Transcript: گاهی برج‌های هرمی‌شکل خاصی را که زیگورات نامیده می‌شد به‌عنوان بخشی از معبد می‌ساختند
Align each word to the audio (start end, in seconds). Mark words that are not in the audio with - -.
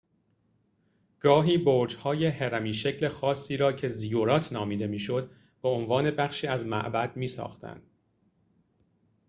گاهی 1.19 1.57
برج‌های 1.57 2.25
هرمی‌شکل 2.25 3.07
خاصی 3.07 3.57
را 3.57 3.73
که 3.73 3.87
زیگورات 3.87 4.53
نامیده 4.53 4.87
می‌شد 4.87 5.31
به‌عنوان 5.61 6.11
بخشی 6.11 6.47
از 6.47 6.65
معبد 6.65 7.17
می‌ساختند 7.17 7.83